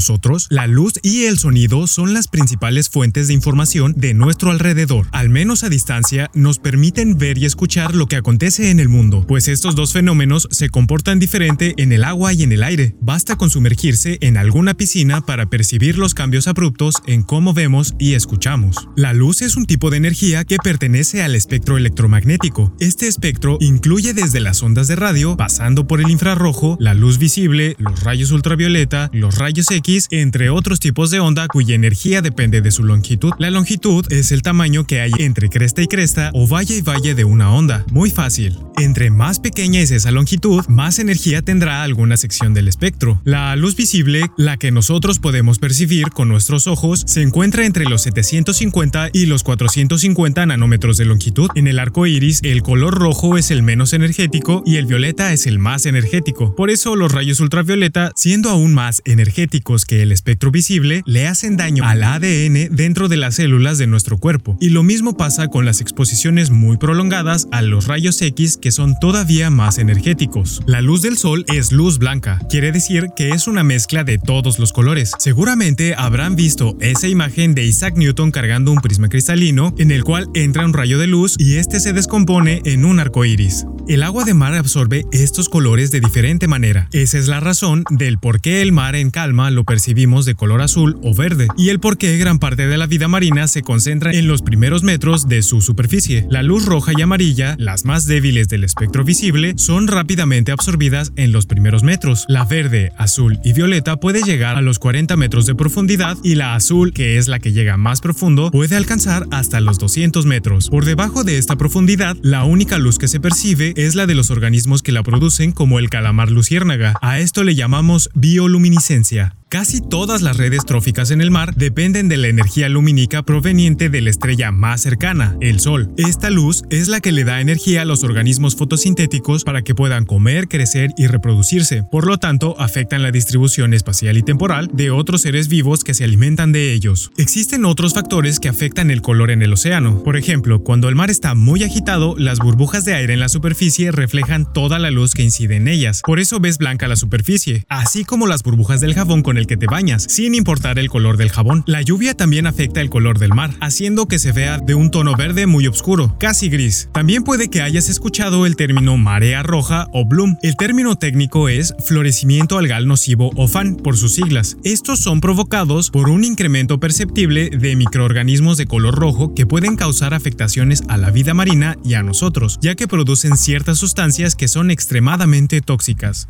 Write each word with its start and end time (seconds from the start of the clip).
nosotros, 0.00 0.46
la 0.48 0.66
luz 0.66 0.94
y 1.02 1.24
el 1.24 1.38
sonido 1.38 1.86
son 1.86 2.14
las 2.14 2.26
principales 2.26 2.88
fuentes 2.88 3.28
de 3.28 3.34
información 3.34 3.92
de 3.98 4.14
nuestro 4.14 4.50
alrededor. 4.50 5.06
Al 5.12 5.28
menos 5.28 5.62
a 5.62 5.68
distancia, 5.68 6.30
nos 6.32 6.58
permiten 6.58 7.18
ver 7.18 7.36
y 7.36 7.44
escuchar 7.44 7.94
lo 7.94 8.06
que 8.06 8.16
acontece 8.16 8.70
en 8.70 8.80
el 8.80 8.88
mundo, 8.88 9.26
pues 9.28 9.46
estos 9.46 9.74
dos 9.74 9.92
fenómenos 9.92 10.48
se 10.50 10.70
comportan 10.70 11.18
diferente 11.18 11.74
en 11.76 11.92
el 11.92 12.04
agua 12.04 12.32
y 12.32 12.44
en 12.44 12.52
el 12.52 12.62
aire. 12.62 12.96
Basta 13.02 13.36
con 13.36 13.50
sumergirse 13.50 14.16
en 14.22 14.38
alguna 14.38 14.72
piscina 14.72 15.20
para 15.20 15.50
percibir 15.50 15.98
los 15.98 16.14
cambios 16.14 16.48
abruptos 16.48 16.94
en 17.06 17.22
cómo 17.22 17.52
vemos 17.52 17.94
y 17.98 18.14
escuchamos. 18.14 18.88
La 18.96 19.12
luz 19.12 19.42
es 19.42 19.58
un 19.58 19.66
tipo 19.66 19.90
de 19.90 19.98
energía 19.98 20.46
que 20.46 20.56
pertenece 20.56 21.22
al 21.22 21.34
espectro 21.34 21.76
electromagnético. 21.76 22.74
Este 22.80 23.06
espectro 23.06 23.58
incluye 23.60 24.14
desde 24.14 24.40
las 24.40 24.62
ondas 24.62 24.88
de 24.88 24.96
radio, 24.96 25.36
pasando 25.36 25.86
por 25.86 26.00
el 26.00 26.08
infrarrojo, 26.08 26.78
la 26.80 26.94
luz 26.94 27.18
visible, 27.18 27.76
los 27.78 28.02
rayos 28.02 28.30
ultravioleta, 28.30 29.10
los 29.12 29.36
rayos 29.36 29.70
X, 29.70 29.89
entre 30.10 30.50
otros 30.50 30.78
tipos 30.78 31.10
de 31.10 31.18
onda 31.18 31.48
cuya 31.48 31.74
energía 31.74 32.22
depende 32.22 32.60
de 32.60 32.70
su 32.70 32.84
longitud. 32.84 33.32
La 33.38 33.50
longitud 33.50 34.06
es 34.10 34.30
el 34.30 34.42
tamaño 34.42 34.86
que 34.86 35.00
hay 35.00 35.10
entre 35.18 35.48
cresta 35.48 35.82
y 35.82 35.88
cresta 35.88 36.30
o 36.32 36.46
valle 36.46 36.76
y 36.76 36.80
valle 36.80 37.14
de 37.14 37.24
una 37.24 37.52
onda. 37.52 37.84
Muy 37.90 38.10
fácil. 38.10 38.56
Entre 38.78 39.10
más 39.10 39.40
pequeña 39.40 39.80
es 39.80 39.90
esa 39.90 40.10
longitud, 40.10 40.64
más 40.68 40.98
energía 40.98 41.42
tendrá 41.42 41.82
alguna 41.82 42.16
sección 42.16 42.54
del 42.54 42.68
espectro. 42.68 43.20
La 43.24 43.54
luz 43.56 43.74
visible, 43.74 44.22
la 44.36 44.56
que 44.56 44.70
nosotros 44.70 45.18
podemos 45.18 45.58
percibir 45.58 46.10
con 46.10 46.28
nuestros 46.28 46.66
ojos, 46.66 47.02
se 47.06 47.22
encuentra 47.22 47.66
entre 47.66 47.84
los 47.84 48.02
750 48.02 49.10
y 49.12 49.26
los 49.26 49.42
450 49.42 50.46
nanómetros 50.46 50.96
de 50.98 51.04
longitud. 51.04 51.50
En 51.56 51.66
el 51.66 51.78
arco 51.78 52.06
iris, 52.06 52.40
el 52.44 52.62
color 52.62 52.94
rojo 52.94 53.36
es 53.36 53.50
el 53.50 53.62
menos 53.62 53.92
energético 53.92 54.62
y 54.64 54.76
el 54.76 54.86
violeta 54.86 55.32
es 55.32 55.46
el 55.46 55.58
más 55.58 55.84
energético. 55.84 56.54
Por 56.54 56.70
eso 56.70 56.96
los 56.96 57.12
rayos 57.12 57.40
ultravioleta, 57.40 58.12
siendo 58.14 58.50
aún 58.50 58.72
más 58.72 59.02
energéticos 59.04 59.79
que 59.84 60.02
el 60.02 60.12
espectro 60.12 60.50
visible, 60.50 61.02
le 61.06 61.26
hacen 61.26 61.56
daño 61.56 61.84
al 61.84 62.02
ADN 62.02 62.74
dentro 62.74 63.08
de 63.08 63.16
las 63.16 63.36
células 63.36 63.78
de 63.78 63.86
nuestro 63.86 64.18
cuerpo. 64.18 64.56
Y 64.60 64.70
lo 64.70 64.82
mismo 64.82 65.16
pasa 65.16 65.48
con 65.48 65.64
las 65.64 65.80
exposiciones 65.80 66.50
muy 66.50 66.76
prolongadas 66.76 67.48
a 67.52 67.62
los 67.62 67.86
rayos 67.86 68.20
X 68.22 68.56
que 68.56 68.72
son 68.72 68.94
todavía 69.00 69.50
más 69.50 69.78
energéticos. 69.78 70.62
La 70.66 70.80
luz 70.80 71.02
del 71.02 71.16
sol 71.16 71.44
es 71.54 71.72
luz 71.72 71.98
blanca, 71.98 72.40
quiere 72.48 72.72
decir 72.72 73.08
que 73.16 73.30
es 73.30 73.46
una 73.46 73.62
mezcla 73.62 74.04
de 74.04 74.18
todos 74.18 74.58
los 74.58 74.72
colores. 74.72 75.12
Seguramente 75.18 75.94
habrán 75.96 76.36
visto 76.36 76.76
esa 76.80 77.08
imagen 77.08 77.54
de 77.54 77.64
Isaac 77.64 77.96
Newton 77.96 78.30
cargando 78.30 78.72
un 78.72 78.80
prisma 78.80 79.08
cristalino 79.08 79.74
en 79.78 79.90
el 79.90 80.04
cual 80.04 80.28
entra 80.34 80.64
un 80.64 80.72
rayo 80.72 80.98
de 80.98 81.06
luz 81.06 81.34
y 81.38 81.56
este 81.56 81.80
se 81.80 81.92
descompone 81.92 82.62
en 82.64 82.84
un 82.84 83.00
arco 83.00 83.24
iris. 83.24 83.66
El 83.88 84.02
agua 84.02 84.24
de 84.24 84.34
mar 84.34 84.54
absorbe 84.54 85.04
estos 85.10 85.48
colores 85.48 85.90
de 85.90 86.00
diferente 86.00 86.46
manera. 86.46 86.88
Esa 86.92 87.18
es 87.18 87.26
la 87.26 87.40
razón 87.40 87.84
del 87.90 88.18
por 88.18 88.40
qué 88.40 88.62
el 88.62 88.72
mar 88.72 88.94
en 88.94 89.10
calma 89.10 89.50
lo 89.50 89.59
percibimos 89.64 90.24
de 90.24 90.34
color 90.34 90.62
azul 90.62 90.98
o 91.02 91.14
verde, 91.14 91.48
y 91.56 91.68
el 91.68 91.80
por 91.80 91.98
qué 91.98 92.16
gran 92.18 92.38
parte 92.38 92.66
de 92.66 92.78
la 92.78 92.86
vida 92.86 93.08
marina 93.08 93.48
se 93.48 93.62
concentra 93.62 94.12
en 94.12 94.28
los 94.28 94.42
primeros 94.42 94.82
metros 94.82 95.28
de 95.28 95.42
su 95.42 95.60
superficie. 95.60 96.26
La 96.30 96.42
luz 96.42 96.66
roja 96.66 96.92
y 96.96 97.02
amarilla, 97.02 97.56
las 97.58 97.84
más 97.84 98.06
débiles 98.06 98.48
del 98.48 98.64
espectro 98.64 99.04
visible, 99.04 99.54
son 99.56 99.88
rápidamente 99.88 100.52
absorbidas 100.52 101.12
en 101.16 101.32
los 101.32 101.46
primeros 101.46 101.82
metros. 101.82 102.24
La 102.28 102.44
verde, 102.44 102.92
azul 102.96 103.38
y 103.44 103.52
violeta 103.52 103.96
puede 103.96 104.22
llegar 104.22 104.56
a 104.56 104.62
los 104.62 104.78
40 104.78 105.16
metros 105.16 105.46
de 105.46 105.54
profundidad 105.54 106.16
y 106.22 106.34
la 106.34 106.54
azul, 106.54 106.92
que 106.92 107.18
es 107.18 107.28
la 107.28 107.38
que 107.38 107.52
llega 107.52 107.76
más 107.76 108.00
profundo, 108.00 108.50
puede 108.50 108.76
alcanzar 108.76 109.26
hasta 109.30 109.60
los 109.60 109.78
200 109.78 110.26
metros. 110.26 110.68
Por 110.70 110.84
debajo 110.84 111.24
de 111.24 111.38
esta 111.38 111.56
profundidad, 111.56 112.16
la 112.22 112.44
única 112.44 112.78
luz 112.78 112.98
que 112.98 113.08
se 113.08 113.20
percibe 113.20 113.72
es 113.76 113.94
la 113.94 114.06
de 114.06 114.14
los 114.14 114.30
organismos 114.30 114.82
que 114.82 114.92
la 114.92 115.02
producen 115.02 115.52
como 115.52 115.78
el 115.78 115.90
calamar 115.90 116.30
luciérnaga. 116.30 116.94
A 117.02 117.18
esto 117.20 117.44
le 117.44 117.54
llamamos 117.54 118.10
bioluminiscencia. 118.14 119.39
Casi 119.50 119.80
todas 119.80 120.22
las 120.22 120.36
redes 120.36 120.64
tróficas 120.64 121.10
en 121.10 121.20
el 121.20 121.32
mar 121.32 121.56
dependen 121.56 122.08
de 122.08 122.16
la 122.16 122.28
energía 122.28 122.68
lumínica 122.68 123.24
proveniente 123.24 123.88
de 123.88 124.00
la 124.00 124.08
estrella 124.08 124.52
más 124.52 124.80
cercana, 124.80 125.36
el 125.40 125.58
Sol. 125.58 125.90
Esta 125.96 126.30
luz 126.30 126.62
es 126.70 126.86
la 126.86 127.00
que 127.00 127.10
le 127.10 127.24
da 127.24 127.40
energía 127.40 127.82
a 127.82 127.84
los 127.84 128.04
organismos 128.04 128.54
fotosintéticos 128.54 129.42
para 129.42 129.62
que 129.62 129.74
puedan 129.74 130.06
comer, 130.06 130.46
crecer 130.46 130.92
y 130.96 131.08
reproducirse. 131.08 131.82
Por 131.82 132.06
lo 132.06 132.18
tanto, 132.18 132.54
afectan 132.60 133.02
la 133.02 133.10
distribución 133.10 133.74
espacial 133.74 134.16
y 134.16 134.22
temporal 134.22 134.70
de 134.72 134.92
otros 134.92 135.22
seres 135.22 135.48
vivos 135.48 135.82
que 135.82 135.94
se 135.94 136.04
alimentan 136.04 136.52
de 136.52 136.72
ellos. 136.72 137.10
Existen 137.16 137.64
otros 137.64 137.92
factores 137.92 138.38
que 138.38 138.48
afectan 138.48 138.92
el 138.92 139.02
color 139.02 139.32
en 139.32 139.42
el 139.42 139.52
océano. 139.52 140.04
Por 140.04 140.16
ejemplo, 140.16 140.62
cuando 140.62 140.88
el 140.88 140.94
mar 140.94 141.10
está 141.10 141.34
muy 141.34 141.64
agitado, 141.64 142.14
las 142.16 142.38
burbujas 142.38 142.84
de 142.84 142.94
aire 142.94 143.14
en 143.14 143.20
la 143.20 143.28
superficie 143.28 143.90
reflejan 143.90 144.46
toda 144.52 144.78
la 144.78 144.92
luz 144.92 145.14
que 145.14 145.24
incide 145.24 145.56
en 145.56 145.66
ellas. 145.66 146.02
Por 146.06 146.20
eso 146.20 146.38
ves 146.38 146.58
blanca 146.58 146.86
la 146.86 146.94
superficie, 146.94 147.64
así 147.68 148.04
como 148.04 148.28
las 148.28 148.44
burbujas 148.44 148.80
del 148.80 148.94
jabón 148.94 149.22
con 149.22 149.39
el 149.39 149.39
que 149.46 149.56
te 149.56 149.66
bañas, 149.66 150.04
sin 150.08 150.34
importar 150.34 150.78
el 150.78 150.88
color 150.88 151.16
del 151.16 151.30
jabón. 151.30 151.62
La 151.66 151.82
lluvia 151.82 152.14
también 152.14 152.46
afecta 152.46 152.80
el 152.80 152.90
color 152.90 153.18
del 153.18 153.34
mar, 153.34 153.50
haciendo 153.60 154.06
que 154.06 154.18
se 154.18 154.32
vea 154.32 154.58
de 154.58 154.74
un 154.74 154.90
tono 154.90 155.14
verde 155.16 155.46
muy 155.46 155.66
oscuro, 155.66 156.16
casi 156.18 156.48
gris. 156.48 156.88
También 156.92 157.22
puede 157.22 157.48
que 157.48 157.62
hayas 157.62 157.88
escuchado 157.88 158.46
el 158.46 158.56
término 158.56 158.96
marea 158.96 159.42
roja 159.42 159.86
o 159.92 160.04
bloom. 160.04 160.36
El 160.42 160.56
término 160.56 160.96
técnico 160.96 161.48
es 161.48 161.74
florecimiento 161.84 162.58
algal 162.58 162.86
nocivo 162.86 163.30
o 163.36 163.48
FAN 163.48 163.76
por 163.76 163.96
sus 163.96 164.14
siglas. 164.14 164.56
Estos 164.64 165.00
son 165.00 165.20
provocados 165.20 165.90
por 165.90 166.08
un 166.08 166.24
incremento 166.24 166.80
perceptible 166.80 167.50
de 167.50 167.76
microorganismos 167.76 168.56
de 168.56 168.66
color 168.66 168.94
rojo 168.94 169.34
que 169.34 169.46
pueden 169.46 169.76
causar 169.76 170.14
afectaciones 170.14 170.82
a 170.88 170.96
la 170.96 171.10
vida 171.10 171.34
marina 171.34 171.76
y 171.84 171.94
a 171.94 172.02
nosotros, 172.02 172.58
ya 172.60 172.74
que 172.74 172.88
producen 172.88 173.36
ciertas 173.36 173.78
sustancias 173.78 174.34
que 174.34 174.48
son 174.48 174.70
extremadamente 174.70 175.60
tóxicas. 175.60 176.28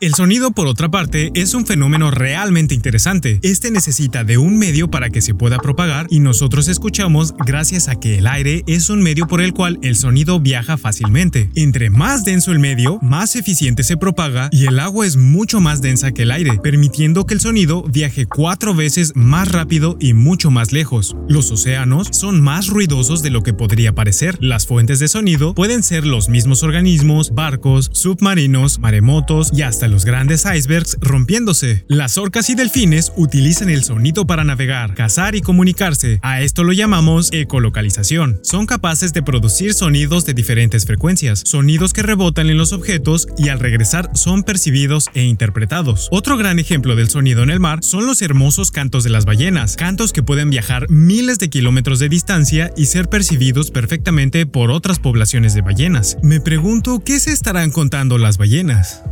El 0.00 0.14
sonido, 0.14 0.52
por 0.52 0.68
otra 0.68 0.88
parte, 0.88 1.32
es 1.34 1.54
un 1.54 1.66
fenómeno 1.66 2.12
realmente 2.12 2.72
interesante. 2.72 3.40
Este 3.42 3.72
necesita 3.72 4.22
de 4.22 4.38
un 4.38 4.56
medio 4.56 4.88
para 4.88 5.10
que 5.10 5.20
se 5.20 5.34
pueda 5.34 5.58
propagar 5.58 6.06
y 6.08 6.20
nosotros 6.20 6.68
escuchamos 6.68 7.34
gracias 7.44 7.88
a 7.88 7.96
que 7.96 8.18
el 8.18 8.28
aire 8.28 8.62
es 8.68 8.90
un 8.90 9.02
medio 9.02 9.26
por 9.26 9.40
el 9.40 9.52
cual 9.52 9.80
el 9.82 9.96
sonido 9.96 10.38
viaja 10.38 10.76
fácilmente. 10.76 11.50
Entre 11.56 11.90
más 11.90 12.24
denso 12.24 12.52
el 12.52 12.60
medio, 12.60 13.00
más 13.02 13.34
eficiente 13.34 13.82
se 13.82 13.96
propaga 13.96 14.48
y 14.52 14.66
el 14.66 14.78
agua 14.78 15.04
es 15.04 15.16
mucho 15.16 15.58
más 15.58 15.82
densa 15.82 16.12
que 16.12 16.22
el 16.22 16.30
aire, 16.30 16.60
permitiendo 16.62 17.26
que 17.26 17.34
el 17.34 17.40
sonido 17.40 17.82
viaje 17.82 18.26
cuatro 18.26 18.76
veces 18.76 19.14
más 19.16 19.50
rápido 19.50 19.96
y 19.98 20.12
mucho 20.12 20.52
más 20.52 20.70
lejos. 20.70 21.16
Los 21.28 21.50
océanos 21.50 22.06
son 22.12 22.40
más 22.40 22.68
ruidosos 22.68 23.20
de 23.24 23.30
lo 23.30 23.42
que 23.42 23.52
podría 23.52 23.96
parecer. 23.96 24.38
Las 24.40 24.64
fuentes 24.64 25.00
de 25.00 25.08
sonido 25.08 25.54
pueden 25.54 25.82
ser 25.82 26.06
los 26.06 26.28
mismos 26.28 26.62
organismos, 26.62 27.34
barcos, 27.34 27.90
submarinos, 27.92 28.78
maremotos 28.78 29.50
y 29.52 29.62
los 29.88 30.04
grandes 30.04 30.44
icebergs 30.44 30.96
rompiéndose. 31.00 31.84
Las 31.88 32.18
orcas 32.18 32.50
y 32.50 32.54
delfines 32.54 33.12
utilizan 33.16 33.70
el 33.70 33.84
sonido 33.84 34.26
para 34.26 34.44
navegar, 34.44 34.94
cazar 34.94 35.34
y 35.34 35.40
comunicarse. 35.40 36.18
A 36.22 36.42
esto 36.42 36.64
lo 36.64 36.72
llamamos 36.72 37.30
ecolocalización. 37.32 38.40
Son 38.42 38.66
capaces 38.66 39.12
de 39.12 39.22
producir 39.22 39.74
sonidos 39.74 40.24
de 40.24 40.34
diferentes 40.34 40.86
frecuencias, 40.86 41.42
sonidos 41.44 41.92
que 41.92 42.02
rebotan 42.02 42.50
en 42.50 42.58
los 42.58 42.72
objetos 42.72 43.26
y 43.36 43.48
al 43.48 43.60
regresar 43.60 44.10
son 44.14 44.42
percibidos 44.42 45.08
e 45.14 45.22
interpretados. 45.22 46.08
Otro 46.10 46.36
gran 46.36 46.58
ejemplo 46.58 46.96
del 46.96 47.08
sonido 47.08 47.42
en 47.42 47.50
el 47.50 47.60
mar 47.60 47.80
son 47.82 48.06
los 48.06 48.22
hermosos 48.22 48.70
cantos 48.70 49.04
de 49.04 49.10
las 49.10 49.24
ballenas, 49.24 49.76
cantos 49.76 50.12
que 50.12 50.22
pueden 50.22 50.50
viajar 50.50 50.88
miles 50.88 51.38
de 51.38 51.50
kilómetros 51.50 51.98
de 51.98 52.08
distancia 52.08 52.72
y 52.76 52.86
ser 52.86 53.08
percibidos 53.08 53.70
perfectamente 53.70 54.46
por 54.46 54.70
otras 54.70 54.98
poblaciones 54.98 55.54
de 55.54 55.62
ballenas. 55.62 56.16
Me 56.22 56.40
pregunto 56.40 57.02
qué 57.04 57.20
se 57.20 57.32
estarán 57.32 57.70
contando 57.70 58.18
las 58.18 58.38
ballenas. 58.38 59.02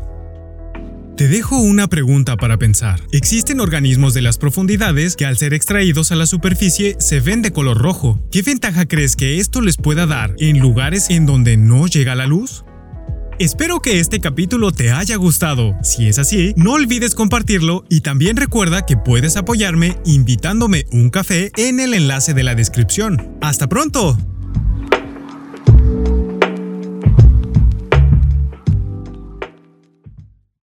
Te 1.16 1.28
dejo 1.28 1.56
una 1.56 1.88
pregunta 1.88 2.36
para 2.36 2.58
pensar. 2.58 3.00
Existen 3.10 3.60
organismos 3.60 4.12
de 4.12 4.20
las 4.20 4.36
profundidades 4.36 5.16
que 5.16 5.24
al 5.24 5.38
ser 5.38 5.54
extraídos 5.54 6.12
a 6.12 6.14
la 6.14 6.26
superficie 6.26 6.94
se 6.98 7.20
ven 7.20 7.40
de 7.40 7.52
color 7.52 7.78
rojo. 7.78 8.20
¿Qué 8.30 8.42
ventaja 8.42 8.84
crees 8.84 9.16
que 9.16 9.38
esto 9.38 9.62
les 9.62 9.78
pueda 9.78 10.04
dar 10.04 10.34
en 10.38 10.58
lugares 10.58 11.08
en 11.08 11.24
donde 11.24 11.56
no 11.56 11.86
llega 11.86 12.14
la 12.14 12.26
luz? 12.26 12.66
Espero 13.38 13.80
que 13.80 13.98
este 13.98 14.20
capítulo 14.20 14.72
te 14.72 14.92
haya 14.92 15.16
gustado. 15.16 15.74
Si 15.82 16.06
es 16.06 16.18
así, 16.18 16.52
no 16.54 16.72
olvides 16.72 17.14
compartirlo 17.14 17.86
y 17.88 18.02
también 18.02 18.36
recuerda 18.36 18.84
que 18.84 18.98
puedes 18.98 19.38
apoyarme 19.38 19.96
invitándome 20.04 20.84
un 20.92 21.08
café 21.08 21.50
en 21.56 21.80
el 21.80 21.94
enlace 21.94 22.34
de 22.34 22.42
la 22.42 22.54
descripción. 22.54 23.38
¡Hasta 23.40 23.68
pronto! 23.68 24.18